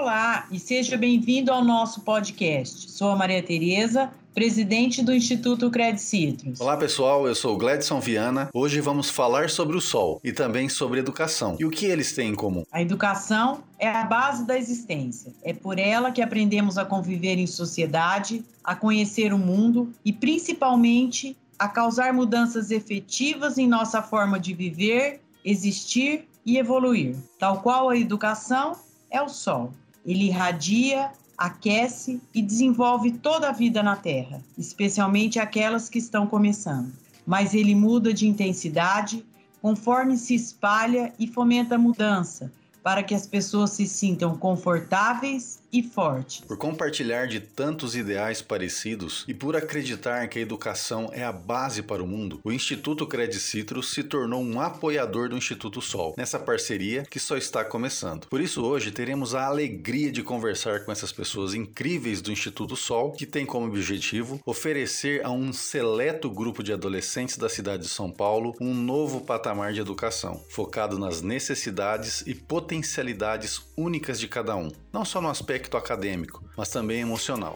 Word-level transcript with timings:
Olá 0.00 0.46
e 0.52 0.60
seja 0.60 0.96
bem-vindo 0.96 1.50
ao 1.50 1.64
nosso 1.64 2.02
podcast. 2.02 2.88
Sou 2.88 3.10
a 3.10 3.16
Maria 3.16 3.42
Tereza, 3.42 4.12
presidente 4.32 5.02
do 5.02 5.12
Instituto 5.12 5.68
Credit 5.72 6.00
Citrus. 6.00 6.60
Olá 6.60 6.76
pessoal, 6.76 7.26
eu 7.26 7.34
sou 7.34 7.56
o 7.56 7.58
Gladson 7.58 7.98
Viana. 7.98 8.48
Hoje 8.54 8.80
vamos 8.80 9.10
falar 9.10 9.50
sobre 9.50 9.76
o 9.76 9.80
sol 9.80 10.20
e 10.22 10.32
também 10.32 10.68
sobre 10.68 11.00
educação. 11.00 11.56
E 11.58 11.64
o 11.64 11.70
que 11.70 11.84
eles 11.84 12.12
têm 12.12 12.30
em 12.30 12.34
comum? 12.36 12.62
A 12.70 12.80
educação 12.80 13.64
é 13.76 13.88
a 13.88 14.04
base 14.04 14.46
da 14.46 14.56
existência. 14.56 15.32
É 15.42 15.52
por 15.52 15.80
ela 15.80 16.12
que 16.12 16.22
aprendemos 16.22 16.78
a 16.78 16.84
conviver 16.84 17.36
em 17.36 17.48
sociedade, 17.48 18.44
a 18.62 18.76
conhecer 18.76 19.32
o 19.32 19.38
mundo 19.38 19.92
e 20.04 20.12
principalmente 20.12 21.36
a 21.58 21.66
causar 21.66 22.14
mudanças 22.14 22.70
efetivas 22.70 23.58
em 23.58 23.66
nossa 23.66 24.00
forma 24.00 24.38
de 24.38 24.54
viver, 24.54 25.20
existir 25.44 26.28
e 26.46 26.56
evoluir. 26.56 27.16
Tal 27.36 27.62
qual 27.62 27.90
a 27.90 27.98
educação 27.98 28.76
é 29.10 29.20
o 29.20 29.28
sol. 29.28 29.72
Ele 30.04 30.24
irradia, 30.24 31.10
aquece 31.36 32.20
e 32.34 32.42
desenvolve 32.42 33.12
toda 33.12 33.48
a 33.48 33.52
vida 33.52 33.82
na 33.82 33.94
Terra, 33.94 34.42
especialmente 34.56 35.38
aquelas 35.38 35.88
que 35.88 35.98
estão 35.98 36.26
começando. 36.26 36.92
Mas 37.26 37.54
ele 37.54 37.74
muda 37.74 38.12
de 38.12 38.26
intensidade 38.26 39.24
conforme 39.62 40.16
se 40.16 40.34
espalha 40.34 41.12
e 41.18 41.26
fomenta 41.26 41.76
a 41.76 41.78
mudança, 41.78 42.50
para 42.82 43.02
que 43.02 43.14
as 43.14 43.26
pessoas 43.26 43.70
se 43.70 43.86
sintam 43.86 44.36
confortáveis 44.36 45.60
e 45.72 45.82
fortes. 45.82 46.40
Por 46.40 46.56
compartilhar 46.56 47.26
de 47.26 47.40
tantos 47.40 47.94
ideais 47.94 48.40
parecidos 48.40 49.24
e 49.28 49.34
por 49.34 49.54
acreditar 49.54 50.26
que 50.28 50.38
a 50.38 50.42
educação 50.42 51.10
é 51.12 51.22
a 51.22 51.32
base 51.32 51.82
para 51.82 52.02
o 52.02 52.06
mundo, 52.06 52.40
o 52.42 52.52
Instituto 52.52 53.06
Credit 53.06 53.38
Citrus 53.38 53.92
se 53.92 54.02
tornou 54.02 54.42
um 54.42 54.60
apoiador 54.60 55.28
do 55.28 55.36
Instituto 55.36 55.80
Sol, 55.80 56.14
nessa 56.16 56.38
parceria 56.38 57.04
que 57.04 57.20
só 57.20 57.36
está 57.36 57.64
começando. 57.64 58.26
Por 58.28 58.40
isso, 58.40 58.64
hoje 58.64 58.90
teremos 58.90 59.34
a 59.34 59.46
alegria 59.46 60.10
de 60.10 60.22
conversar 60.22 60.84
com 60.84 60.92
essas 60.92 61.12
pessoas 61.12 61.54
incríveis 61.54 62.22
do 62.22 62.32
Instituto 62.32 62.76
Sol, 62.76 63.12
que 63.12 63.26
tem 63.26 63.44
como 63.44 63.66
objetivo 63.66 64.40
oferecer 64.46 65.24
a 65.24 65.30
um 65.30 65.52
seleto 65.52 66.30
grupo 66.30 66.62
de 66.62 66.72
adolescentes 66.72 67.36
da 67.36 67.48
cidade 67.48 67.82
de 67.82 67.88
São 67.88 68.10
Paulo 68.10 68.54
um 68.60 68.72
novo 68.72 69.20
patamar 69.20 69.72
de 69.72 69.80
educação, 69.80 70.42
focado 70.48 70.98
nas 70.98 71.20
necessidades 71.20 72.22
e 72.26 72.34
potencialidades 72.34 73.62
únicas 73.76 74.18
de 74.18 74.28
cada 74.28 74.56
um, 74.56 74.70
não 74.92 75.04
só 75.04 75.20
no 75.20 75.28
aspecto 75.28 75.57
aspecto 75.58 75.76
acadêmico, 75.76 76.44
mas 76.56 76.70
também 76.70 77.00
emocional. 77.00 77.54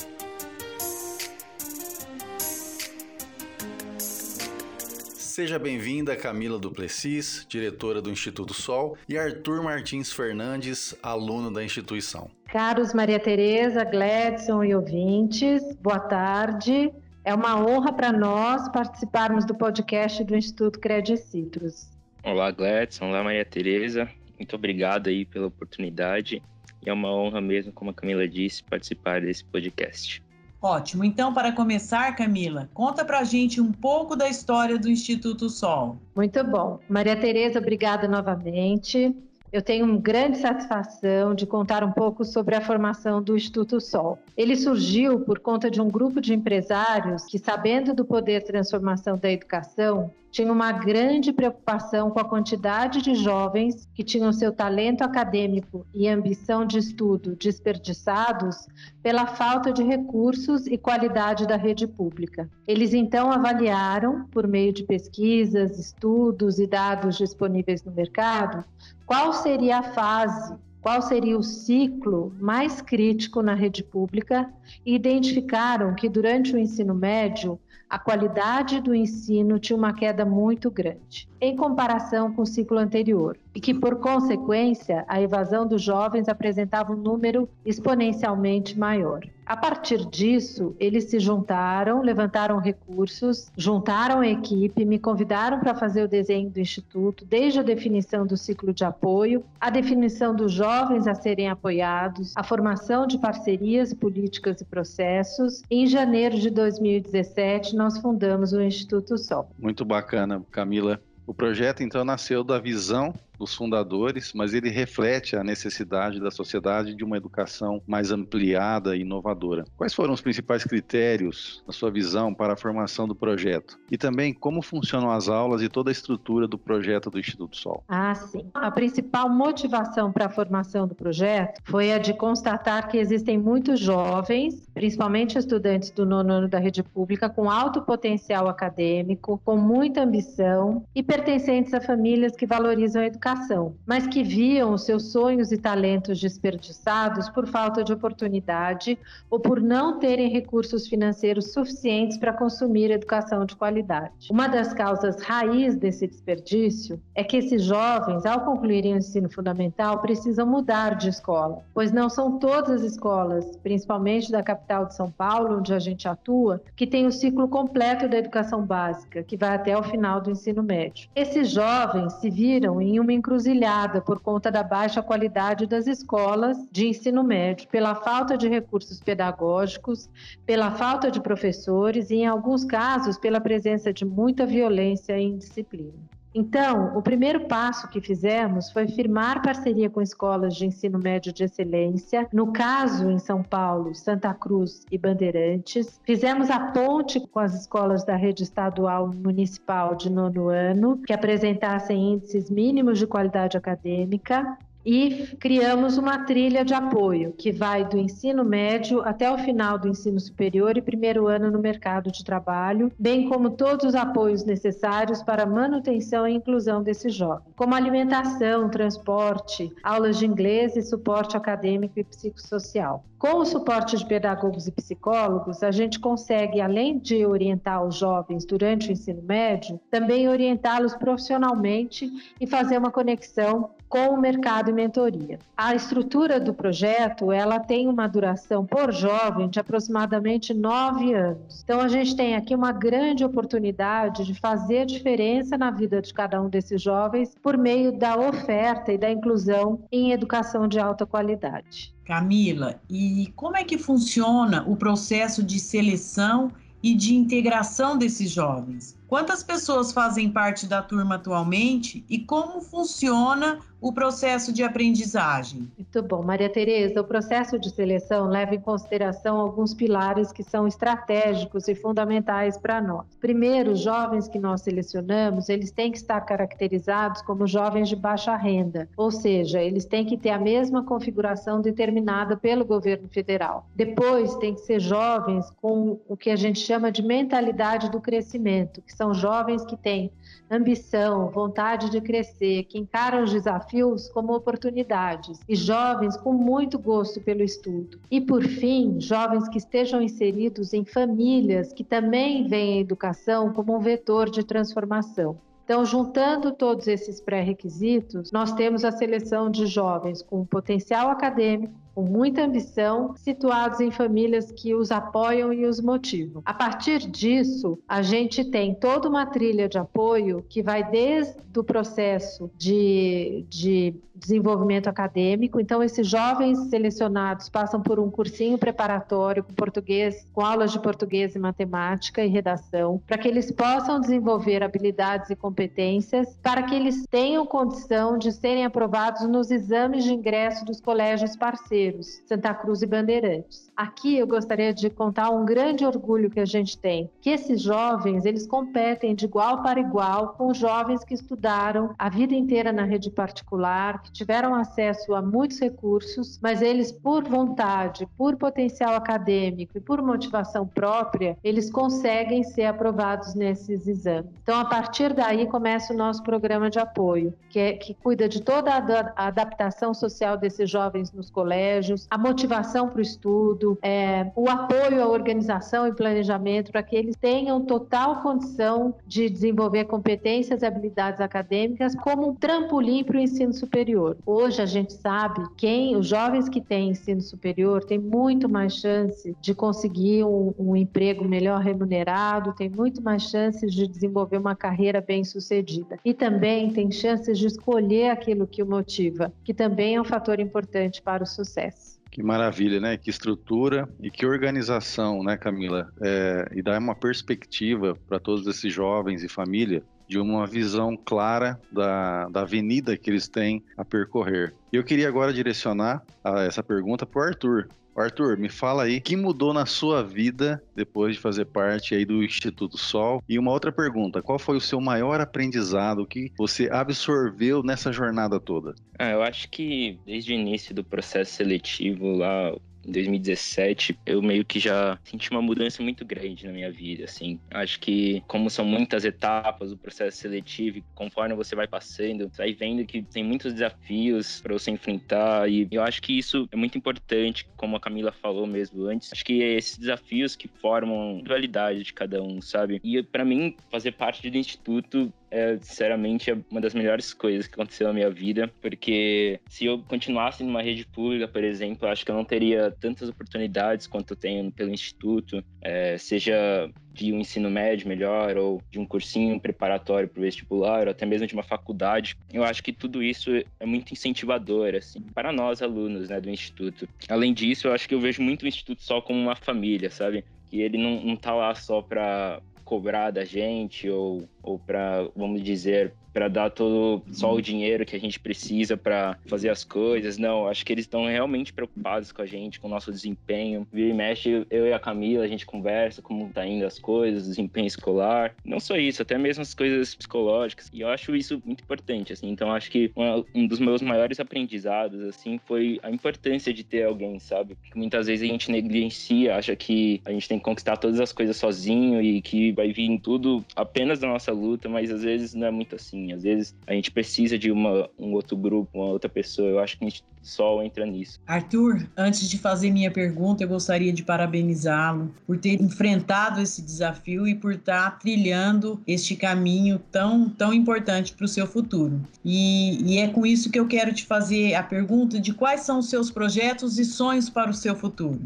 Seja 3.96 5.58
bem-vinda 5.58 6.16
Camila 6.16 6.58
Duplessis, 6.58 7.46
diretora 7.48 8.02
do 8.02 8.10
Instituto 8.10 8.52
Sol, 8.52 8.98
e 9.08 9.16
Arthur 9.16 9.62
Martins 9.62 10.12
Fernandes, 10.12 10.94
aluno 11.00 11.50
da 11.50 11.64
instituição. 11.64 12.28
Caros 12.48 12.92
Maria 12.92 13.20
Tereza, 13.20 13.84
Gladson 13.84 14.64
e 14.64 14.74
ouvintes, 14.74 15.62
boa 15.76 16.00
tarde. 16.00 16.92
É 17.24 17.32
uma 17.32 17.56
honra 17.56 17.92
para 17.92 18.12
nós 18.12 18.68
participarmos 18.70 19.44
do 19.46 19.54
podcast 19.54 20.24
do 20.24 20.36
Instituto 20.36 20.80
Credit 20.80 21.18
Citrus. 21.18 21.88
Olá, 22.24 22.50
Gladson. 22.50 23.06
Olá, 23.06 23.22
Maria 23.22 23.44
Tereza. 23.44 24.08
Muito 24.36 24.56
obrigado 24.56 25.08
aí 25.08 25.24
pela 25.24 25.46
oportunidade 25.46 26.42
e 26.84 26.90
é 26.90 26.92
uma 26.92 27.14
honra 27.14 27.40
mesmo, 27.40 27.72
como 27.72 27.90
a 27.90 27.94
Camila 27.94 28.26
disse, 28.26 28.62
participar 28.64 29.20
desse 29.20 29.44
podcast. 29.44 30.22
Ótimo. 30.60 31.02
Então, 31.02 31.34
para 31.34 31.50
começar, 31.50 32.14
Camila, 32.14 32.68
conta 32.72 33.04
para 33.04 33.18
a 33.18 33.24
gente 33.24 33.60
um 33.60 33.72
pouco 33.72 34.14
da 34.14 34.28
história 34.28 34.78
do 34.78 34.88
Instituto 34.88 35.48
Sol. 35.48 35.98
Muito 36.14 36.44
bom. 36.44 36.78
Maria 36.88 37.16
Tereza, 37.16 37.58
obrigada 37.58 38.06
novamente. 38.06 39.12
Eu 39.52 39.60
tenho 39.60 39.84
uma 39.84 39.98
grande 39.98 40.38
satisfação 40.38 41.34
de 41.34 41.46
contar 41.46 41.84
um 41.84 41.92
pouco 41.92 42.24
sobre 42.24 42.54
a 42.54 42.60
formação 42.60 43.20
do 43.20 43.36
Instituto 43.36 43.80
Sol. 43.80 44.18
Ele 44.36 44.56
surgiu 44.56 45.20
por 45.20 45.40
conta 45.40 45.70
de 45.70 45.80
um 45.80 45.88
grupo 45.88 46.20
de 46.20 46.32
empresários 46.32 47.24
que, 47.24 47.38
sabendo 47.38 47.92
do 47.92 48.04
poder 48.04 48.40
de 48.40 48.46
transformação 48.46 49.18
da 49.18 49.30
educação, 49.30 50.10
tinha 50.32 50.50
uma 50.50 50.72
grande 50.72 51.30
preocupação 51.30 52.10
com 52.10 52.18
a 52.18 52.24
quantidade 52.24 53.02
de 53.02 53.14
jovens 53.14 53.86
que 53.94 54.02
tinham 54.02 54.32
seu 54.32 54.50
talento 54.50 55.02
acadêmico 55.02 55.86
e 55.92 56.08
ambição 56.08 56.64
de 56.64 56.78
estudo 56.78 57.36
desperdiçados 57.36 58.66
pela 59.02 59.26
falta 59.26 59.70
de 59.70 59.82
recursos 59.82 60.66
e 60.66 60.78
qualidade 60.78 61.46
da 61.46 61.56
rede 61.56 61.86
pública. 61.86 62.48
Eles 62.66 62.94
então 62.94 63.30
avaliaram, 63.30 64.26
por 64.30 64.48
meio 64.48 64.72
de 64.72 64.84
pesquisas, 64.84 65.78
estudos 65.78 66.58
e 66.58 66.66
dados 66.66 67.18
disponíveis 67.18 67.84
no 67.84 67.92
mercado, 67.92 68.64
qual 69.04 69.34
seria 69.34 69.80
a 69.80 69.82
fase 69.82 70.54
qual 70.82 71.00
seria 71.00 71.38
o 71.38 71.42
ciclo 71.44 72.34
mais 72.40 72.82
crítico 72.82 73.40
na 73.40 73.54
rede 73.54 73.84
pública 73.84 74.52
e 74.84 74.94
identificaram 74.94 75.94
que 75.94 76.08
durante 76.08 76.52
o 76.52 76.58
ensino 76.58 76.92
médio 76.92 77.58
a 77.88 77.98
qualidade 77.98 78.80
do 78.80 78.94
ensino 78.94 79.58
tinha 79.58 79.76
uma 79.76 79.92
queda 79.92 80.24
muito 80.24 80.70
grande, 80.70 81.28
em 81.40 81.54
comparação 81.54 82.32
com 82.32 82.42
o 82.42 82.46
ciclo 82.46 82.78
anterior, 82.78 83.38
e 83.54 83.60
que, 83.60 83.74
por 83.74 83.96
consequência, 83.96 85.04
a 85.08 85.20
evasão 85.20 85.66
dos 85.66 85.82
jovens 85.82 86.28
apresentava 86.28 86.92
um 86.92 86.96
número 86.96 87.48
exponencialmente 87.64 88.78
maior. 88.78 89.20
A 89.44 89.56
partir 89.56 90.06
disso, 90.06 90.74
eles 90.78 91.04
se 91.04 91.18
juntaram, 91.18 92.00
levantaram 92.00 92.58
recursos, 92.58 93.50
juntaram 93.56 94.20
a 94.20 94.28
equipe, 94.28 94.84
me 94.84 94.98
convidaram 94.98 95.58
para 95.58 95.74
fazer 95.74 96.04
o 96.04 96.08
desenho 96.08 96.48
do 96.48 96.60
instituto, 96.60 97.24
desde 97.24 97.58
a 97.58 97.62
definição 97.62 98.24
do 98.24 98.36
ciclo 98.36 98.72
de 98.72 98.84
apoio, 98.84 99.44
a 99.60 99.68
definição 99.68 100.34
dos 100.34 100.52
jovens 100.52 101.06
a 101.06 101.14
serem 101.14 101.50
apoiados, 101.50 102.32
a 102.36 102.42
formação 102.42 103.06
de 103.06 103.18
parcerias 103.18 103.92
políticas 103.92 104.60
e 104.60 104.64
processos. 104.64 105.62
Em 105.70 105.86
janeiro 105.86 106.38
de 106.38 106.48
2017, 106.48 107.74
nós 107.74 107.98
fundamos 107.98 108.52
o 108.52 108.60
Instituto 108.62 109.18
Sol. 109.18 109.50
Muito 109.58 109.84
bacana, 109.84 110.42
Camila. 110.50 111.00
O 111.26 111.34
projeto 111.34 111.82
então 111.82 112.04
nasceu 112.04 112.42
da 112.42 112.58
visão 112.58 113.14
dos 113.42 113.56
fundadores, 113.56 114.32
mas 114.32 114.54
ele 114.54 114.70
reflete 114.70 115.34
a 115.34 115.42
necessidade 115.42 116.20
da 116.20 116.30
sociedade 116.30 116.94
de 116.94 117.02
uma 117.02 117.16
educação 117.16 117.82
mais 117.88 118.12
ampliada 118.12 118.96
e 118.96 119.00
inovadora. 119.00 119.64
Quais 119.76 119.92
foram 119.92 120.14
os 120.14 120.20
principais 120.20 120.62
critérios, 120.62 121.60
na 121.66 121.72
sua 121.72 121.90
visão, 121.90 122.32
para 122.32 122.52
a 122.52 122.56
formação 122.56 123.08
do 123.08 123.16
projeto? 123.16 123.80
E 123.90 123.98
também 123.98 124.32
como 124.32 124.62
funcionam 124.62 125.10
as 125.10 125.28
aulas 125.28 125.60
e 125.60 125.68
toda 125.68 125.90
a 125.90 125.92
estrutura 125.92 126.46
do 126.46 126.56
projeto 126.56 127.10
do 127.10 127.18
Instituto 127.18 127.56
Sol? 127.56 127.82
Ah, 127.88 128.14
sim. 128.14 128.48
A 128.54 128.70
principal 128.70 129.28
motivação 129.28 130.12
para 130.12 130.26
a 130.26 130.28
formação 130.28 130.86
do 130.86 130.94
projeto 130.94 131.60
foi 131.64 131.92
a 131.92 131.98
de 131.98 132.14
constatar 132.14 132.88
que 132.88 132.96
existem 132.96 133.36
muitos 133.36 133.80
jovens, 133.80 134.68
principalmente 134.72 135.36
estudantes 135.36 135.90
do 135.90 136.06
nono 136.06 136.32
ano 136.32 136.48
da 136.48 136.60
rede 136.60 136.84
pública, 136.84 137.28
com 137.28 137.50
alto 137.50 137.82
potencial 137.82 138.48
acadêmico, 138.48 139.40
com 139.44 139.56
muita 139.56 140.02
ambição 140.04 140.84
e 140.94 141.02
pertencentes 141.02 141.74
a 141.74 141.80
famílias 141.80 142.36
que 142.36 142.46
valorizam 142.46 143.02
a 143.02 143.06
educação 143.06 143.31
educação, 143.32 143.74
mas 143.86 144.06
que 144.06 144.22
viam 144.22 144.74
os 144.74 144.84
seus 144.84 145.10
sonhos 145.10 145.50
e 145.52 145.58
talentos 145.58 146.20
desperdiçados 146.20 147.28
por 147.30 147.46
falta 147.46 147.82
de 147.82 147.92
oportunidade 147.92 148.98
ou 149.30 149.40
por 149.40 149.60
não 149.60 149.98
terem 149.98 150.28
recursos 150.28 150.86
financeiros 150.86 151.52
suficientes 151.52 152.16
para 152.16 152.32
consumir 152.32 152.90
educação 152.90 153.44
de 153.44 153.56
qualidade. 153.56 154.28
Uma 154.30 154.48
das 154.48 154.72
causas 154.72 155.20
raiz 155.22 155.76
desse 155.76 156.06
desperdício 156.06 157.00
é 157.14 157.24
que 157.24 157.36
esses 157.36 157.62
jovens, 157.62 158.26
ao 158.26 158.40
concluírem 158.40 158.94
o 158.94 158.98
ensino 158.98 159.30
fundamental, 159.30 160.00
precisam 160.00 160.46
mudar 160.46 160.96
de 160.96 161.08
escola, 161.08 161.62
pois 161.72 161.90
não 161.90 162.08
são 162.08 162.38
todas 162.38 162.82
as 162.82 162.92
escolas, 162.92 163.56
principalmente 163.62 164.30
da 164.30 164.42
capital 164.42 164.86
de 164.86 164.94
São 164.94 165.10
Paulo, 165.10 165.58
onde 165.58 165.72
a 165.72 165.78
gente 165.78 166.06
atua, 166.06 166.62
que 166.76 166.86
têm 166.86 167.06
o 167.06 167.12
ciclo 167.12 167.48
completo 167.48 168.08
da 168.08 168.18
educação 168.18 168.62
básica, 168.62 169.22
que 169.22 169.36
vai 169.36 169.54
até 169.54 169.76
o 169.76 169.82
final 169.82 170.20
do 170.20 170.30
ensino 170.30 170.62
médio. 170.62 171.08
Esses 171.14 171.50
jovens 171.50 172.12
se 172.14 172.28
viram 172.28 172.80
em 172.80 172.98
uma 172.98 173.12
encruzilhada 173.22 174.00
por 174.00 174.18
conta 174.18 174.50
da 174.50 174.64
baixa 174.64 175.00
qualidade 175.00 175.64
das 175.64 175.86
escolas 175.86 176.58
de 176.72 176.88
ensino 176.88 177.22
médio, 177.22 177.68
pela 177.68 177.94
falta 177.94 178.36
de 178.36 178.48
recursos 178.48 179.00
pedagógicos, 179.00 180.10
pela 180.44 180.72
falta 180.72 181.08
de 181.08 181.20
professores 181.20 182.10
e, 182.10 182.16
em 182.16 182.26
alguns 182.26 182.64
casos, 182.64 183.16
pela 183.16 183.40
presença 183.40 183.92
de 183.92 184.04
muita 184.04 184.44
violência 184.44 185.16
e 185.16 185.22
indisciplina. 185.22 185.94
Então, 186.34 186.96
o 186.96 187.02
primeiro 187.02 187.46
passo 187.46 187.88
que 187.88 188.00
fizemos 188.00 188.70
foi 188.70 188.88
firmar 188.88 189.42
parceria 189.42 189.90
com 189.90 190.00
escolas 190.00 190.54
de 190.54 190.66
ensino 190.66 190.98
médio 190.98 191.32
de 191.32 191.44
excelência, 191.44 192.26
no 192.32 192.52
caso 192.52 193.10
em 193.10 193.18
São 193.18 193.42
Paulo, 193.42 193.94
Santa 193.94 194.32
Cruz 194.32 194.86
e 194.90 194.96
Bandeirantes. 194.96 196.00
Fizemos 196.04 196.50
a 196.50 196.58
ponte 196.72 197.20
com 197.20 197.38
as 197.38 197.54
escolas 197.54 198.04
da 198.04 198.16
rede 198.16 198.42
estadual 198.42 199.10
municipal 199.14 199.94
de 199.94 200.10
nono 200.10 200.48
ano, 200.48 200.98
que 200.98 201.12
apresentassem 201.12 202.14
índices 202.14 202.50
mínimos 202.50 202.98
de 202.98 203.06
qualidade 203.06 203.56
acadêmica 203.56 204.56
e 204.84 205.28
criamos 205.38 205.96
uma 205.96 206.24
trilha 206.24 206.64
de 206.64 206.74
apoio 206.74 207.32
que 207.32 207.52
vai 207.52 207.84
do 207.84 207.96
ensino 207.96 208.44
médio 208.44 209.00
até 209.02 209.30
o 209.30 209.38
final 209.38 209.78
do 209.78 209.88
ensino 209.88 210.18
superior 210.18 210.76
e 210.76 210.82
primeiro 210.82 211.26
ano 211.26 211.50
no 211.50 211.58
mercado 211.58 212.10
de 212.10 212.24
trabalho, 212.24 212.90
bem 212.98 213.28
como 213.28 213.50
todos 213.50 213.86
os 213.86 213.94
apoios 213.94 214.44
necessários 214.44 215.22
para 215.22 215.44
a 215.44 215.46
manutenção 215.46 216.26
e 216.26 216.34
inclusão 216.34 216.82
desses 216.82 217.14
jovens, 217.14 217.52
como 217.56 217.74
alimentação, 217.74 218.68
transporte, 218.68 219.72
aulas 219.82 220.18
de 220.18 220.26
inglês 220.26 220.76
e 220.76 220.82
suporte 220.82 221.36
acadêmico 221.36 221.98
e 221.98 222.04
psicossocial. 222.04 223.04
Com 223.22 223.36
o 223.36 223.44
suporte 223.44 223.96
de 223.96 224.04
pedagogos 224.04 224.66
e 224.66 224.72
psicólogos, 224.72 225.62
a 225.62 225.70
gente 225.70 226.00
consegue, 226.00 226.60
além 226.60 226.98
de 226.98 227.24
orientar 227.24 227.84
os 227.84 227.94
jovens 227.94 228.44
durante 228.44 228.88
o 228.88 228.92
ensino 228.92 229.22
médio, 229.22 229.78
também 229.88 230.28
orientá-los 230.28 230.96
profissionalmente 230.96 232.10
e 232.40 232.48
fazer 232.48 232.76
uma 232.78 232.90
conexão 232.90 233.70
com 233.92 234.08
o 234.08 234.18
mercado 234.18 234.70
e 234.70 234.72
mentoria. 234.72 235.38
A 235.54 235.74
estrutura 235.74 236.40
do 236.40 236.54
projeto 236.54 237.30
ela 237.30 237.60
tem 237.60 237.86
uma 237.86 238.06
duração 238.06 238.64
por 238.64 238.90
jovem 238.90 239.50
de 239.50 239.60
aproximadamente 239.60 240.54
nove 240.54 241.12
anos. 241.12 241.60
Então 241.62 241.78
a 241.78 241.88
gente 241.88 242.16
tem 242.16 242.34
aqui 242.34 242.54
uma 242.54 242.72
grande 242.72 243.22
oportunidade 243.22 244.24
de 244.24 244.32
fazer 244.32 244.86
diferença 244.86 245.58
na 245.58 245.70
vida 245.70 246.00
de 246.00 246.14
cada 246.14 246.40
um 246.40 246.48
desses 246.48 246.80
jovens 246.80 247.34
por 247.42 247.58
meio 247.58 247.92
da 247.92 248.16
oferta 248.16 248.94
e 248.94 248.96
da 248.96 249.10
inclusão 249.10 249.84
em 249.92 250.10
educação 250.10 250.66
de 250.66 250.80
alta 250.80 251.04
qualidade. 251.04 251.94
Camila, 252.06 252.80
e 252.88 253.30
como 253.36 253.58
é 253.58 253.62
que 253.62 253.76
funciona 253.76 254.64
o 254.66 254.74
processo 254.74 255.42
de 255.42 255.60
seleção 255.60 256.50
e 256.82 256.94
de 256.94 257.14
integração 257.14 257.98
desses 257.98 258.30
jovens? 258.30 258.96
Quantas 259.12 259.42
pessoas 259.42 259.92
fazem 259.92 260.30
parte 260.30 260.66
da 260.66 260.80
turma 260.80 261.16
atualmente 261.16 262.02
e 262.08 262.18
como 262.18 262.62
funciona 262.62 263.58
o 263.78 263.92
processo 263.92 264.52
de 264.52 264.62
aprendizagem? 264.62 265.68
Muito 265.76 266.02
bom, 266.02 266.22
Maria 266.22 266.48
Tereza. 266.48 267.00
O 267.00 267.04
processo 267.04 267.58
de 267.58 267.68
seleção 267.68 268.28
leva 268.28 268.54
em 268.54 268.60
consideração 268.60 269.38
alguns 269.38 269.74
pilares 269.74 270.32
que 270.32 270.42
são 270.42 270.68
estratégicos 270.68 271.68
e 271.68 271.74
fundamentais 271.74 272.56
para 272.56 272.80
nós. 272.80 273.04
Primeiro, 273.20 273.72
os 273.72 273.80
jovens 273.80 274.28
que 274.28 274.38
nós 274.38 274.62
selecionamos, 274.62 275.48
eles 275.48 275.72
têm 275.72 275.90
que 275.90 275.98
estar 275.98 276.20
caracterizados 276.22 277.20
como 277.22 277.46
jovens 277.46 277.88
de 277.88 277.96
baixa 277.96 278.34
renda, 278.36 278.88
ou 278.96 279.10
seja, 279.10 279.60
eles 279.60 279.84
têm 279.84 280.06
que 280.06 280.16
ter 280.16 280.30
a 280.30 280.38
mesma 280.38 280.84
configuração 280.84 281.60
determinada 281.60 282.36
pelo 282.36 282.64
governo 282.64 283.08
federal. 283.08 283.66
Depois, 283.74 284.36
tem 284.36 284.54
que 284.54 284.60
ser 284.60 284.80
jovens 284.80 285.50
com 285.60 286.00
o 286.08 286.16
que 286.16 286.30
a 286.30 286.36
gente 286.36 286.60
chama 286.60 286.90
de 286.90 287.02
mentalidade 287.02 287.90
do 287.90 288.00
crescimento, 288.00 288.80
que 288.80 288.94
são 288.94 289.01
jovens 289.12 289.64
que 289.64 289.76
têm 289.76 290.12
ambição, 290.50 291.30
vontade 291.30 291.90
de 291.90 292.00
crescer, 292.00 292.64
que 292.64 292.78
encaram 292.78 293.24
os 293.24 293.32
desafios 293.32 294.08
como 294.10 294.34
oportunidades 294.34 295.40
e 295.48 295.56
jovens 295.56 296.16
com 296.16 296.32
muito 296.32 296.78
gosto 296.78 297.20
pelo 297.20 297.42
estudo. 297.42 297.98
E 298.10 298.20
por 298.20 298.42
fim, 298.42 299.00
jovens 299.00 299.48
que 299.48 299.58
estejam 299.58 300.02
inseridos 300.02 300.74
em 300.74 300.84
famílias 300.84 301.72
que 301.72 301.82
também 301.82 302.46
veem 302.46 302.78
a 302.78 302.80
educação 302.82 303.52
como 303.52 303.74
um 303.74 303.80
vetor 303.80 304.28
de 304.30 304.44
transformação. 304.44 305.38
Então, 305.64 305.84
juntando 305.84 306.52
todos 306.52 306.86
esses 306.86 307.20
pré-requisitos, 307.20 308.32
nós 308.32 308.52
temos 308.52 308.84
a 308.84 308.92
seleção 308.92 309.50
de 309.50 309.64
jovens 309.66 310.20
com 310.20 310.44
potencial 310.44 311.08
acadêmico, 311.08 311.72
com 311.94 312.02
muita 312.02 312.44
ambição, 312.44 313.14
situados 313.16 313.80
em 313.80 313.90
famílias 313.90 314.50
que 314.50 314.74
os 314.74 314.90
apoiam 314.90 315.52
e 315.52 315.66
os 315.66 315.80
motivam. 315.80 316.42
A 316.44 316.54
partir 316.54 316.98
disso, 316.98 317.78
a 317.86 318.02
gente 318.02 318.44
tem 318.44 318.74
toda 318.74 319.08
uma 319.08 319.26
trilha 319.26 319.68
de 319.68 319.78
apoio 319.78 320.44
que 320.48 320.62
vai 320.62 320.88
desde 320.90 321.58
o 321.58 321.64
processo 321.64 322.50
de, 322.56 323.44
de 323.48 323.94
desenvolvimento 324.22 324.88
acadêmico. 324.88 325.60
Então, 325.60 325.82
esses 325.82 326.06
jovens 326.06 326.58
selecionados 326.70 327.48
passam 327.48 327.82
por 327.82 327.98
um 327.98 328.10
cursinho 328.10 328.56
preparatório 328.56 329.44
com 329.44 329.52
português, 329.52 330.26
com 330.32 330.44
aulas 330.44 330.72
de 330.72 330.78
português 330.78 331.34
e 331.34 331.38
matemática 331.38 332.24
e 332.24 332.28
redação, 332.28 333.02
para 333.06 333.18
que 333.18 333.28
eles 333.28 333.50
possam 333.50 334.00
desenvolver 334.00 334.62
habilidades 334.62 335.30
e 335.30 335.36
competências, 335.36 336.38
para 336.42 336.62
que 336.62 336.74
eles 336.74 337.04
tenham 337.10 337.44
condição 337.44 338.16
de 338.16 338.32
serem 338.32 338.64
aprovados 338.64 339.28
nos 339.28 339.50
exames 339.50 340.04
de 340.04 340.12
ingresso 340.12 340.64
dos 340.64 340.80
colégios 340.80 341.36
parceiros 341.36 342.22
Santa 342.26 342.54
Cruz 342.54 342.82
e 342.82 342.86
Bandeirantes. 342.86 343.70
Aqui 343.76 344.16
eu 344.16 344.26
gostaria 344.26 344.72
de 344.72 344.88
contar 344.88 345.30
um 345.30 345.44
grande 345.44 345.84
orgulho 345.84 346.30
que 346.30 346.40
a 346.40 346.44
gente 346.44 346.78
tem, 346.78 347.10
que 347.20 347.30
esses 347.30 347.60
jovens, 347.60 348.24
eles 348.24 348.46
competem 348.46 349.14
de 349.14 349.24
igual 349.24 349.62
para 349.62 349.80
igual 349.80 350.34
com 350.34 350.54
jovens 350.54 351.04
que 351.04 351.14
estudaram 351.14 351.94
a 351.98 352.08
vida 352.08 352.34
inteira 352.34 352.72
na 352.72 352.84
rede 352.84 353.10
particular, 353.10 354.02
que 354.02 354.11
tiveram 354.12 354.54
acesso 354.54 355.14
a 355.14 355.22
muitos 355.22 355.58
recursos, 355.58 356.38
mas 356.42 356.62
eles 356.62 356.92
por 356.92 357.24
vontade, 357.24 358.06
por 358.16 358.36
potencial 358.36 358.94
acadêmico 358.94 359.76
e 359.76 359.80
por 359.80 360.02
motivação 360.02 360.66
própria, 360.66 361.36
eles 361.42 361.70
conseguem 361.70 362.44
ser 362.44 362.64
aprovados 362.64 363.34
nesses 363.34 363.86
exames. 363.86 364.30
Então, 364.42 364.58
a 364.58 364.64
partir 364.64 365.12
daí 365.12 365.46
começa 365.46 365.92
o 365.92 365.96
nosso 365.96 366.22
programa 366.22 366.68
de 366.68 366.78
apoio, 366.78 367.32
que, 367.48 367.58
é, 367.58 367.72
que 367.72 367.94
cuida 367.94 368.28
de 368.28 368.42
toda 368.42 368.72
a 369.16 369.26
adaptação 369.26 369.94
social 369.94 370.36
desses 370.36 370.68
jovens 370.68 371.12
nos 371.12 371.30
colégios, 371.30 372.06
a 372.10 372.18
motivação 372.18 372.88
para 372.88 372.98
o 372.98 373.02
estudo, 373.02 373.78
é, 373.82 374.30
o 374.36 374.48
apoio 374.48 375.02
à 375.02 375.06
organização 375.06 375.86
e 375.86 375.92
planejamento 375.92 376.70
para 376.70 376.82
que 376.82 376.96
eles 376.96 377.16
tenham 377.16 377.60
total 377.64 378.22
condição 378.22 378.94
de 379.06 379.28
desenvolver 379.28 379.84
competências 379.84 380.62
e 380.62 380.66
habilidades 380.66 381.20
acadêmicas 381.20 381.94
como 381.94 382.28
um 382.28 382.34
trampolim 382.34 383.04
para 383.04 383.16
o 383.16 383.20
ensino 383.20 383.52
superior. 383.52 383.91
Hoje 384.26 384.60
a 384.60 384.66
gente 384.66 384.92
sabe 384.92 385.42
quem 385.56 385.96
os 385.96 386.06
jovens 386.06 386.48
que 386.48 386.60
têm 386.60 386.90
ensino 386.90 387.20
superior 387.20 387.84
têm 387.84 387.98
muito 387.98 388.48
mais 388.48 388.74
chance 388.76 389.36
de 389.40 389.54
conseguir 389.54 390.24
um, 390.24 390.54
um 390.58 390.76
emprego 390.76 391.24
melhor 391.24 391.60
remunerado, 391.60 392.54
tem 392.54 392.68
muito 392.68 393.02
mais 393.02 393.22
chances 393.22 393.72
de 393.72 393.86
desenvolver 393.86 394.38
uma 394.38 394.56
carreira 394.56 395.00
bem 395.00 395.24
sucedida 395.24 395.98
e 396.04 396.12
também 396.12 396.70
tem 396.70 396.90
chances 396.90 397.38
de 397.38 397.46
escolher 397.46 398.10
aquilo 398.10 398.46
que 398.46 398.62
o 398.62 398.66
motiva, 398.66 399.32
que 399.44 399.54
também 399.54 399.96
é 399.96 400.00
um 400.00 400.04
fator 400.04 400.40
importante 400.40 401.00
para 401.00 401.22
o 401.22 401.26
sucesso 401.26 401.42
sucesso. 401.52 402.00
Que 402.10 402.22
maravilha, 402.22 402.78
né? 402.78 402.96
Que 402.96 403.08
estrutura 403.08 403.88
e 404.00 404.10
que 404.10 404.26
organização, 404.26 405.22
né, 405.22 405.36
Camila? 405.36 405.90
É, 406.00 406.46
e 406.54 406.60
dá 406.60 406.78
uma 406.78 406.94
perspectiva 406.94 407.96
para 408.06 408.18
todos 408.18 408.46
esses 408.46 408.72
jovens 408.72 409.22
e 409.22 409.28
família 409.28 409.82
de 410.08 410.18
uma 410.18 410.46
visão 410.46 410.96
clara 410.96 411.60
da, 411.70 412.28
da 412.28 412.42
avenida 412.42 412.96
que 412.96 413.10
eles 413.10 413.28
têm 413.28 413.62
a 413.76 413.84
percorrer. 413.84 414.54
E 414.72 414.76
eu 414.76 414.84
queria 414.84 415.08
agora 415.08 415.32
direcionar 415.32 416.02
a, 416.22 416.42
essa 416.42 416.62
pergunta 416.62 417.06
para 417.06 417.20
o 417.20 417.24
Arthur. 417.24 417.68
Arthur, 417.94 418.38
me 418.38 418.48
fala 418.48 418.84
aí, 418.84 418.98
o 418.98 419.02
que 419.02 419.16
mudou 419.16 419.52
na 419.52 419.66
sua 419.66 420.02
vida 420.02 420.62
depois 420.74 421.16
de 421.16 421.20
fazer 421.20 421.44
parte 421.44 421.94
aí 421.94 422.04
do 422.04 422.22
Instituto 422.22 422.78
Sol? 422.78 423.22
E 423.28 423.38
uma 423.38 423.50
outra 423.50 423.70
pergunta, 423.70 424.22
qual 424.22 424.38
foi 424.38 424.56
o 424.56 424.60
seu 424.60 424.80
maior 424.80 425.20
aprendizado 425.20 426.06
que 426.06 426.32
você 426.36 426.68
absorveu 426.72 427.62
nessa 427.62 427.92
jornada 427.92 428.40
toda? 428.40 428.74
Ah, 428.98 429.10
eu 429.10 429.22
acho 429.22 429.48
que 429.50 429.98
desde 430.06 430.32
o 430.32 430.34
início 430.34 430.74
do 430.74 430.82
processo 430.82 431.34
seletivo 431.34 432.16
lá, 432.16 432.54
em 432.86 432.92
2017, 432.92 433.98
eu 434.06 434.20
meio 434.22 434.44
que 434.44 434.58
já 434.58 434.98
senti 435.04 435.30
uma 435.30 435.42
mudança 435.42 435.82
muito 435.82 436.04
grande 436.04 436.46
na 436.46 436.52
minha 436.52 436.70
vida, 436.70 437.04
assim. 437.04 437.38
Acho 437.50 437.78
que 437.80 438.22
como 438.26 438.50
são 438.50 438.64
muitas 438.64 439.04
etapas 439.04 439.70
do 439.70 439.76
processo 439.76 440.18
seletivo, 440.18 440.82
conforme 440.94 441.34
você 441.34 441.54
vai 441.54 441.66
passando, 441.66 442.28
você 442.28 442.42
vai 442.42 442.52
vendo 442.52 442.84
que 442.84 443.02
tem 443.02 443.24
muitos 443.24 443.52
desafios 443.52 444.40
para 444.40 444.52
você 444.52 444.70
enfrentar 444.70 445.48
e 445.48 445.68
eu 445.70 445.82
acho 445.82 446.02
que 446.02 446.18
isso 446.18 446.48
é 446.50 446.56
muito 446.56 446.76
importante, 446.76 447.46
como 447.56 447.76
a 447.76 447.80
Camila 447.80 448.12
falou 448.12 448.46
mesmo 448.46 448.84
antes. 448.86 449.12
Acho 449.12 449.24
que 449.24 449.42
é 449.42 449.54
esses 449.54 449.78
desafios 449.78 450.36
que 450.36 450.48
formam 450.48 451.20
a 451.20 451.22
dualidade 451.22 451.82
de 451.82 451.92
cada 451.92 452.22
um, 452.22 452.40
sabe? 452.40 452.80
E 452.82 453.02
para 453.02 453.24
mim, 453.24 453.54
fazer 453.70 453.92
parte 453.92 454.28
do 454.28 454.36
instituto 454.36 455.12
é, 455.32 455.58
sinceramente, 455.62 456.30
é 456.30 456.36
uma 456.50 456.60
das 456.60 456.74
melhores 456.74 457.14
coisas 457.14 457.46
que 457.46 457.54
aconteceu 457.54 457.86
na 457.86 457.94
minha 457.94 458.10
vida, 458.10 458.52
porque 458.60 459.40
se 459.48 459.64
eu 459.64 459.78
continuasse 459.78 460.44
numa 460.44 460.60
rede 460.60 460.84
pública, 460.84 461.26
por 461.26 461.42
exemplo, 461.42 461.88
acho 461.88 462.04
que 462.04 462.10
eu 462.10 462.14
não 462.14 462.24
teria 462.24 462.70
tantas 462.70 463.08
oportunidades 463.08 463.86
quanto 463.86 464.12
eu 464.12 464.16
tenho 464.16 464.52
pelo 464.52 464.70
Instituto, 464.70 465.42
é, 465.62 465.96
seja 465.96 466.70
de 466.92 467.14
um 467.14 467.20
ensino 467.20 467.50
médio 467.50 467.88
melhor, 467.88 468.36
ou 468.36 468.62
de 468.70 468.78
um 468.78 468.84
cursinho 468.84 469.40
preparatório 469.40 470.06
para 470.06 470.20
o 470.20 470.22
vestibular, 470.22 470.84
ou 470.84 470.90
até 470.90 471.06
mesmo 471.06 471.26
de 471.26 471.32
uma 471.32 471.42
faculdade. 471.42 472.14
Eu 472.30 472.44
acho 472.44 472.62
que 472.62 472.70
tudo 472.70 473.02
isso 473.02 473.30
é 473.58 473.64
muito 473.64 473.94
incentivador, 473.94 474.74
assim, 474.74 475.00
para 475.14 475.32
nós 475.32 475.62
alunos, 475.62 476.10
né, 476.10 476.20
do 476.20 476.28
Instituto. 476.28 476.86
Além 477.08 477.32
disso, 477.32 477.68
eu 477.68 477.72
acho 477.72 477.88
que 477.88 477.94
eu 477.94 478.00
vejo 478.00 478.20
muito 478.20 478.42
o 478.42 478.48
Instituto 478.48 478.82
só 478.82 479.00
como 479.00 479.18
uma 479.18 479.34
família, 479.34 479.88
sabe? 479.88 480.26
Que 480.50 480.60
ele 480.60 480.76
não, 480.76 481.02
não 481.02 481.16
tá 481.16 481.34
lá 481.34 481.54
só 481.54 481.80
para 481.80 482.42
cobrar 482.72 483.10
da 483.10 483.22
gente 483.22 483.90
ou 483.90 484.26
ou 484.42 484.58
para, 484.58 485.06
vamos 485.14 485.42
dizer, 485.42 485.92
para 486.12 486.28
dar 486.28 486.50
todo 486.50 487.02
só 487.10 487.32
o 487.32 487.40
dinheiro 487.40 487.84
que 487.84 487.96
a 487.96 488.00
gente 488.00 488.20
precisa 488.20 488.76
para 488.76 489.18
fazer 489.26 489.48
as 489.48 489.64
coisas. 489.64 490.18
Não, 490.18 490.46
acho 490.46 490.64
que 490.64 490.72
eles 490.72 490.84
estão 490.84 491.06
realmente 491.06 491.52
preocupados 491.52 492.12
com 492.12 492.22
a 492.22 492.26
gente, 492.26 492.60
com 492.60 492.68
o 492.68 492.70
nosso 492.70 492.92
desempenho. 492.92 493.66
Vira 493.72 493.90
e 493.90 493.94
mexe, 493.94 494.46
eu 494.50 494.66
e 494.66 494.72
a 494.72 494.78
Camila, 494.78 495.24
a 495.24 495.28
gente 495.28 495.46
conversa 495.46 496.02
como 496.02 496.28
tá 496.30 496.46
indo 496.46 496.66
as 496.66 496.78
coisas, 496.78 497.26
desempenho 497.26 497.66
escolar. 497.66 498.34
Não 498.44 498.60
só 498.60 498.76
isso, 498.76 499.02
até 499.02 499.16
mesmo 499.16 499.42
as 499.42 499.54
coisas 499.54 499.94
psicológicas. 499.94 500.70
E 500.72 500.80
eu 500.80 500.88
acho 500.88 501.14
isso 501.16 501.42
muito 501.44 501.62
importante, 501.62 502.12
assim. 502.12 502.28
Então 502.28 502.52
acho 502.52 502.70
que 502.70 502.92
um 503.34 503.46
dos 503.46 503.58
meus 503.58 503.80
maiores 503.82 504.20
aprendizados, 504.20 505.02
assim, 505.04 505.40
foi 505.44 505.80
a 505.82 505.90
importância 505.90 506.52
de 506.52 506.64
ter 506.64 506.84
alguém, 506.84 507.18
sabe? 507.18 507.54
Porque 507.54 507.78
muitas 507.78 508.06
vezes 508.06 508.28
a 508.28 508.32
gente 508.32 508.50
negligencia, 508.50 509.36
acha 509.36 509.56
que 509.56 510.00
a 510.04 510.12
gente 510.12 510.28
tem 510.28 510.38
que 510.38 510.44
conquistar 510.44 510.76
todas 510.76 511.00
as 511.00 511.12
coisas 511.12 511.36
sozinho 511.36 512.02
e 512.02 512.20
que 512.20 512.52
vai 512.52 512.72
vir 512.72 512.98
tudo 513.00 513.44
apenas 513.56 514.00
da 514.00 514.08
nossa 514.08 514.32
luta, 514.32 514.68
mas 514.68 514.90
às 514.90 515.02
vezes 515.02 515.34
não 515.34 515.46
é 515.46 515.50
muito 515.50 515.76
assim 515.76 516.01
assim. 516.02 516.12
Às 516.12 516.22
vezes 516.22 516.54
a 516.66 516.72
gente 516.72 516.90
precisa 516.90 517.38
de 517.38 517.50
uma, 517.50 517.88
um 517.98 518.12
outro 518.12 518.36
grupo, 518.36 518.70
uma 518.74 518.86
outra 518.86 519.08
pessoa. 519.08 519.48
Eu 519.48 519.58
acho 519.58 519.78
que 519.78 519.84
a 519.84 519.88
gente 519.88 520.04
só 520.22 520.62
entra 520.62 520.86
nisso. 520.86 521.20
Arthur, 521.26 521.86
antes 521.96 522.28
de 522.28 522.38
fazer 522.38 522.70
minha 522.70 522.90
pergunta, 522.90 523.42
eu 523.42 523.48
gostaria 523.48 523.92
de 523.92 524.02
parabenizá-lo 524.02 525.12
por 525.26 525.38
ter 525.38 525.60
enfrentado 525.60 526.40
esse 526.40 526.62
desafio 526.62 527.26
e 527.26 527.34
por 527.34 527.52
estar 527.52 527.98
trilhando 527.98 528.80
este 528.86 529.16
caminho 529.16 529.80
tão, 529.90 530.28
tão 530.28 530.52
importante 530.52 531.12
para 531.12 531.24
o 531.24 531.28
seu 531.28 531.46
futuro. 531.46 532.00
E, 532.24 532.94
e 532.94 532.98
é 532.98 533.08
com 533.08 533.26
isso 533.26 533.50
que 533.50 533.58
eu 533.58 533.66
quero 533.66 533.92
te 533.92 534.04
fazer 534.04 534.54
a 534.54 534.62
pergunta 534.62 535.20
de 535.20 535.32
quais 535.32 535.62
são 535.62 535.78
os 535.78 535.90
seus 535.90 536.10
projetos 536.10 536.78
e 536.78 536.84
sonhos 536.84 537.28
para 537.28 537.50
o 537.50 537.54
seu 537.54 537.74
futuro. 537.74 538.20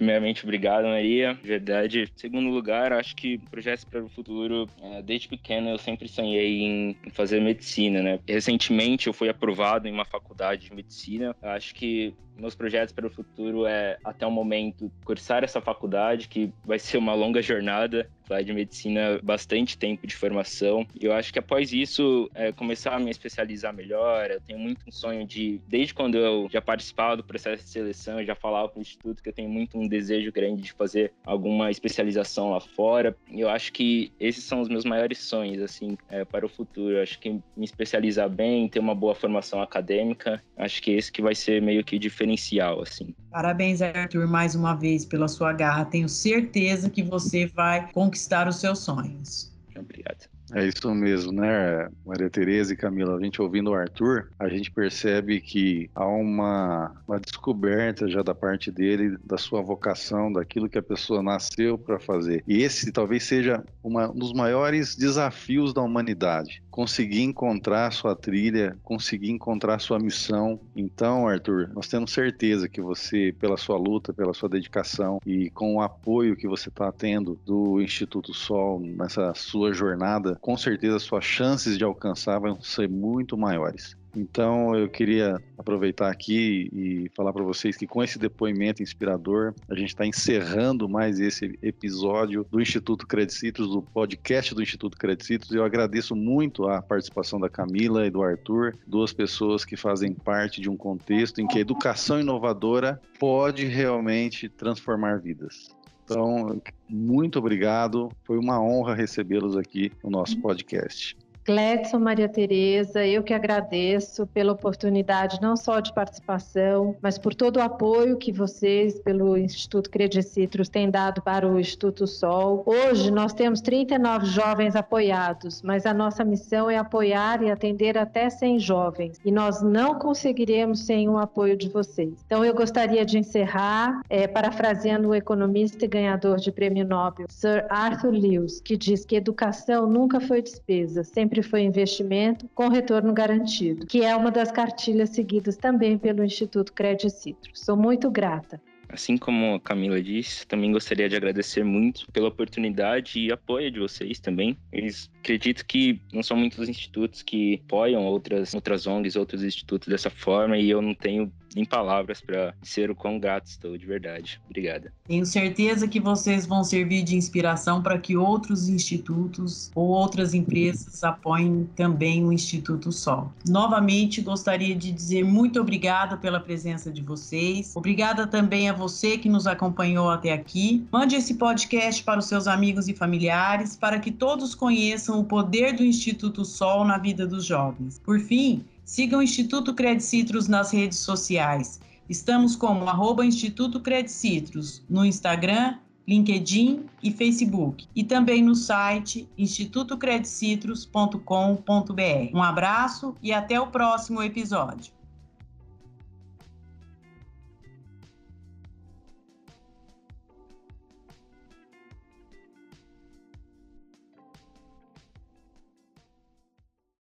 Primeiramente, 0.00 0.44
obrigado, 0.44 0.84
Maria. 0.84 1.38
Verdade. 1.44 2.10
Segundo 2.16 2.48
lugar, 2.48 2.90
acho 2.90 3.14
que 3.14 3.36
projetos 3.36 3.84
para 3.84 4.02
o 4.02 4.08
futuro, 4.08 4.66
é, 4.80 5.02
desde 5.02 5.28
pequeno 5.28 5.68
eu 5.68 5.76
sempre 5.76 6.08
sonhei 6.08 6.62
em 6.62 6.96
fazer 7.12 7.38
medicina, 7.38 8.00
né? 8.00 8.18
Recentemente 8.26 9.08
eu 9.08 9.12
fui 9.12 9.28
aprovado 9.28 9.86
em 9.86 9.92
uma 9.92 10.06
faculdade 10.06 10.68
de 10.68 10.74
medicina. 10.74 11.36
Acho 11.42 11.74
que 11.74 12.14
meus 12.40 12.54
projetos 12.54 12.92
para 12.92 13.06
o 13.06 13.10
futuro 13.10 13.66
é, 13.66 13.98
até 14.04 14.26
o 14.26 14.30
momento, 14.30 14.90
cursar 15.04 15.44
essa 15.44 15.60
faculdade, 15.60 16.28
que 16.28 16.52
vai 16.64 16.78
ser 16.78 16.98
uma 16.98 17.14
longa 17.14 17.42
jornada, 17.42 18.08
vai 18.30 18.44
de 18.44 18.52
medicina, 18.52 19.18
bastante 19.22 19.76
tempo 19.76 20.06
de 20.06 20.14
formação. 20.14 20.86
E 20.98 21.04
eu 21.04 21.12
acho 21.12 21.32
que 21.32 21.38
após 21.38 21.72
isso, 21.72 22.30
é, 22.32 22.52
começar 22.52 22.94
a 22.94 22.98
me 22.98 23.10
especializar 23.10 23.74
melhor. 23.74 24.30
Eu 24.30 24.40
tenho 24.40 24.58
muito 24.58 24.82
um 24.86 24.92
sonho 24.92 25.26
de, 25.26 25.60
desde 25.66 25.92
quando 25.92 26.16
eu 26.16 26.48
já 26.48 26.62
participava 26.62 27.16
do 27.16 27.24
processo 27.24 27.64
de 27.64 27.70
seleção, 27.70 28.20
eu 28.20 28.24
já 28.24 28.36
falava 28.36 28.68
para 28.68 28.78
o 28.78 28.82
Instituto 28.82 29.20
que 29.20 29.28
eu 29.28 29.32
tenho 29.32 29.48
muito 29.48 29.76
um 29.76 29.88
desejo 29.88 30.30
grande 30.30 30.62
de 30.62 30.72
fazer 30.72 31.12
alguma 31.26 31.72
especialização 31.72 32.52
lá 32.52 32.60
fora. 32.60 33.16
E 33.28 33.40
eu 33.40 33.48
acho 33.48 33.72
que 33.72 34.12
esses 34.20 34.44
são 34.44 34.60
os 34.60 34.68
meus 34.68 34.84
maiores 34.84 35.18
sonhos, 35.18 35.60
assim, 35.60 35.98
é, 36.08 36.24
para 36.24 36.46
o 36.46 36.48
futuro. 36.48 36.96
Eu 36.96 37.02
acho 37.02 37.18
que 37.18 37.30
me 37.30 37.64
especializar 37.64 38.30
bem, 38.30 38.68
ter 38.68 38.78
uma 38.78 38.94
boa 38.94 39.14
formação 39.14 39.60
acadêmica, 39.60 40.40
acho 40.56 40.80
que 40.80 40.92
esse 40.92 41.10
que 41.10 41.20
vai 41.20 41.34
ser 41.34 41.60
meio 41.60 41.82
que 41.82 41.98
diferente 41.98 42.29
diferencial, 42.30 42.82
assim. 42.82 43.14
Parabéns, 43.30 43.80
Arthur, 43.82 44.26
mais 44.26 44.54
uma 44.54 44.74
vez 44.74 45.04
pela 45.04 45.28
sua 45.28 45.52
garra. 45.52 45.84
Tenho 45.84 46.08
certeza 46.08 46.90
que 46.90 47.02
você 47.02 47.46
vai 47.46 47.90
conquistar 47.92 48.48
os 48.48 48.56
seus 48.56 48.80
sonhos. 48.80 49.52
Obrigado. 49.76 50.28
É 50.52 50.66
isso 50.66 50.92
mesmo, 50.94 51.32
né, 51.32 51.88
Maria 52.04 52.28
Tereza 52.28 52.72
e 52.72 52.76
Camila? 52.76 53.16
A 53.16 53.22
gente 53.22 53.40
ouvindo 53.40 53.70
o 53.70 53.74
Arthur, 53.74 54.28
a 54.38 54.48
gente 54.48 54.70
percebe 54.70 55.40
que 55.40 55.90
há 55.94 56.06
uma, 56.06 56.92
uma 57.06 57.20
descoberta 57.20 58.08
já 58.08 58.22
da 58.22 58.34
parte 58.34 58.70
dele, 58.70 59.16
da 59.24 59.38
sua 59.38 59.62
vocação, 59.62 60.32
daquilo 60.32 60.68
que 60.68 60.78
a 60.78 60.82
pessoa 60.82 61.22
nasceu 61.22 61.78
para 61.78 61.98
fazer. 61.98 62.42
E 62.46 62.62
esse 62.62 62.90
talvez 62.90 63.24
seja 63.24 63.64
uma, 63.82 64.10
um 64.10 64.14
dos 64.14 64.32
maiores 64.32 64.96
desafios 64.96 65.72
da 65.72 65.82
humanidade 65.82 66.62
conseguir 66.70 67.22
encontrar 67.22 67.92
sua 67.92 68.14
trilha, 68.16 68.76
conseguir 68.82 69.30
encontrar 69.30 69.78
sua 69.80 69.98
missão. 69.98 70.58
Então, 70.74 71.26
Arthur, 71.26 71.68
nós 71.74 71.88
temos 71.88 72.12
certeza 72.12 72.68
que 72.68 72.80
você, 72.80 73.34
pela 73.38 73.56
sua 73.56 73.76
luta, 73.76 74.12
pela 74.12 74.32
sua 74.32 74.48
dedicação 74.48 75.20
e 75.26 75.50
com 75.50 75.74
o 75.74 75.82
apoio 75.82 76.36
que 76.36 76.48
você 76.48 76.68
está 76.68 76.90
tendo 76.92 77.38
do 77.44 77.80
Instituto 77.82 78.32
Sol 78.32 78.80
nessa 78.80 79.34
sua 79.34 79.72
jornada, 79.72 80.38
com 80.40 80.56
certeza 80.56 80.98
suas 80.98 81.24
chances 81.24 81.76
de 81.76 81.84
alcançar 81.84 82.38
vão 82.38 82.60
ser 82.60 82.88
muito 82.88 83.36
maiores. 83.36 83.96
Então 84.16 84.74
eu 84.74 84.88
queria 84.88 85.40
aproveitar 85.56 86.10
aqui 86.10 86.68
e 86.72 87.08
falar 87.14 87.32
para 87.32 87.44
vocês 87.44 87.76
que 87.76 87.86
com 87.86 88.02
esse 88.02 88.18
depoimento 88.18 88.82
inspirador, 88.82 89.54
a 89.68 89.74
gente 89.74 89.90
está 89.90 90.04
encerrando 90.04 90.88
mais 90.88 91.20
esse 91.20 91.58
episódio 91.62 92.44
do 92.50 92.60
Instituto 92.60 93.06
Credicitos, 93.06 93.68
do 93.68 93.82
podcast 93.82 94.54
do 94.54 94.62
Instituto 94.62 94.96
Credicitos. 94.96 95.52
Eu 95.52 95.64
agradeço 95.64 96.16
muito 96.16 96.68
a 96.68 96.82
participação 96.82 97.38
da 97.38 97.48
Camila 97.48 98.06
e 98.06 98.10
do 98.10 98.22
Arthur, 98.22 98.76
duas 98.86 99.12
pessoas 99.12 99.64
que 99.64 99.76
fazem 99.76 100.12
parte 100.12 100.60
de 100.60 100.68
um 100.68 100.76
contexto 100.76 101.40
em 101.40 101.46
que 101.46 101.58
a 101.58 101.60
educação 101.60 102.20
inovadora 102.20 103.00
pode 103.18 103.64
realmente 103.66 104.48
transformar 104.48 105.20
vidas. 105.20 105.79
Então, 106.10 106.60
muito 106.88 107.38
obrigado. 107.38 108.10
Foi 108.24 108.36
uma 108.36 108.60
honra 108.60 108.94
recebê-los 108.94 109.56
aqui 109.56 109.92
no 110.02 110.10
nosso 110.10 110.40
podcast. 110.40 111.16
Gledson, 111.44 111.98
Maria 111.98 112.28
Tereza, 112.28 113.04
eu 113.06 113.22
que 113.22 113.32
agradeço 113.32 114.26
pela 114.26 114.52
oportunidade 114.52 115.40
não 115.40 115.56
só 115.56 115.80
de 115.80 115.92
participação, 115.92 116.94
mas 117.00 117.18
por 117.18 117.34
todo 117.34 117.56
o 117.56 117.62
apoio 117.62 118.18
que 118.18 118.30
vocês, 118.30 119.00
pelo 119.00 119.36
Instituto 119.36 119.90
Credicitrus, 119.90 120.68
têm 120.68 120.90
dado 120.90 121.22
para 121.22 121.48
o 121.48 121.58
Instituto 121.58 122.06
Sol. 122.06 122.62
Hoje 122.66 123.10
nós 123.10 123.32
temos 123.32 123.60
39 123.62 124.26
jovens 124.26 124.76
apoiados, 124.76 125.62
mas 125.62 125.86
a 125.86 125.94
nossa 125.94 126.24
missão 126.24 126.70
é 126.70 126.76
apoiar 126.76 127.42
e 127.42 127.50
atender 127.50 127.96
até 127.96 128.28
100 128.28 128.58
jovens, 128.58 129.20
e 129.24 129.32
nós 129.32 129.62
não 129.62 129.98
conseguiremos 129.98 130.80
sem 130.80 131.08
o 131.08 131.16
apoio 131.16 131.56
de 131.56 131.68
vocês. 131.68 132.22
Então 132.26 132.44
eu 132.44 132.54
gostaria 132.54 133.04
de 133.04 133.18
encerrar 133.18 134.02
é, 134.10 134.26
parafraseando 134.26 135.08
o 135.08 135.14
economista 135.14 135.84
e 135.84 135.88
ganhador 135.88 136.36
de 136.36 136.52
prêmio 136.52 136.86
Nobel, 136.86 137.26
Sir 137.30 137.64
Arthur 137.70 138.12
Lewis, 138.12 138.60
que 138.60 138.76
diz 138.76 139.04
que 139.04 139.16
educação 139.16 139.86
nunca 139.88 140.20
foi 140.20 140.42
despesa, 140.42 141.02
sempre 141.02 141.29
sempre 141.30 141.42
foi 141.44 141.62
investimento 141.62 142.48
com 142.52 142.68
retorno 142.68 143.12
garantido, 143.12 143.86
que 143.86 144.02
é 144.02 144.16
uma 144.16 144.32
das 144.32 144.50
cartilhas 144.50 145.10
seguidas 145.10 145.56
também 145.56 145.96
pelo 145.96 146.24
Instituto 146.24 146.72
Crédito 146.72 147.08
Citrus. 147.08 147.60
Sou 147.60 147.76
muito 147.76 148.10
grata. 148.10 148.60
Assim 148.88 149.16
como 149.16 149.54
a 149.54 149.60
Camila 149.60 150.02
disse, 150.02 150.44
também 150.44 150.72
gostaria 150.72 151.08
de 151.08 151.14
agradecer 151.14 151.62
muito 151.62 152.10
pela 152.10 152.26
oportunidade 152.26 153.20
e 153.20 153.30
apoio 153.30 153.70
de 153.70 153.78
vocês 153.78 154.18
também. 154.18 154.58
Eles 154.72 155.08
acredito 155.20 155.64
que 155.64 156.00
não 156.12 156.24
são 156.24 156.36
muitos 156.36 156.68
institutos 156.68 157.22
que 157.22 157.62
apoiam 157.64 158.04
outras, 158.04 158.52
outras 158.52 158.88
ONGs, 158.88 159.14
outros 159.14 159.44
institutos 159.44 159.86
dessa 159.86 160.10
forma, 160.10 160.58
e 160.58 160.68
eu 160.68 160.82
não 160.82 160.92
tenho 160.92 161.32
em 161.56 161.64
palavras 161.64 162.20
para 162.20 162.54
ser 162.62 162.90
o 162.90 162.94
quão 162.94 163.18
grato 163.18 163.46
estou, 163.46 163.76
de 163.76 163.86
verdade. 163.86 164.40
Obrigada. 164.48 164.92
Tenho 165.04 165.26
certeza 165.26 165.88
que 165.88 166.00
vocês 166.00 166.46
vão 166.46 166.62
servir 166.62 167.02
de 167.02 167.16
inspiração 167.16 167.82
para 167.82 167.98
que 167.98 168.16
outros 168.16 168.68
institutos 168.68 169.70
ou 169.74 169.88
outras 169.88 170.34
empresas 170.34 171.02
apoiem 171.02 171.68
também 171.74 172.24
o 172.24 172.32
Instituto 172.32 172.92
Sol. 172.92 173.32
Novamente, 173.48 174.20
gostaria 174.20 174.74
de 174.74 174.92
dizer 174.92 175.24
muito 175.24 175.60
obrigada 175.60 176.16
pela 176.16 176.40
presença 176.40 176.90
de 176.90 177.02
vocês. 177.02 177.72
Obrigada 177.74 178.26
também 178.26 178.68
a 178.68 178.72
você 178.72 179.18
que 179.18 179.28
nos 179.28 179.46
acompanhou 179.46 180.10
até 180.10 180.32
aqui. 180.32 180.86
Mande 180.92 181.16
esse 181.16 181.34
podcast 181.34 182.02
para 182.04 182.20
os 182.20 182.26
seus 182.26 182.46
amigos 182.46 182.88
e 182.88 182.94
familiares 182.94 183.76
para 183.76 183.98
que 183.98 184.10
todos 184.10 184.54
conheçam 184.54 185.20
o 185.20 185.24
poder 185.24 185.72
do 185.74 185.84
Instituto 185.84 186.44
Sol 186.44 186.84
na 186.84 186.98
vida 186.98 187.26
dos 187.26 187.44
jovens. 187.44 188.00
Por 188.04 188.20
fim, 188.20 188.64
Siga 188.84 189.18
o 189.18 189.22
Instituto 189.22 189.74
Credicitrus 189.74 190.48
nas 190.48 190.72
redes 190.72 190.98
sociais. 190.98 191.80
Estamos 192.08 192.56
como 192.56 192.88
arroba 192.88 193.24
Instituto 193.24 193.78
Credicitrus 193.80 194.82
no 194.90 195.04
Instagram, 195.04 195.78
LinkedIn 196.08 196.86
e 197.02 197.12
Facebook. 197.12 197.86
E 197.94 198.02
também 198.02 198.42
no 198.42 198.54
site 198.54 199.28
institutocredicitrus.com.br. 199.38 202.34
Um 202.34 202.42
abraço 202.42 203.14
e 203.22 203.32
até 203.32 203.60
o 203.60 203.68
próximo 203.68 204.20
episódio. 204.22 204.92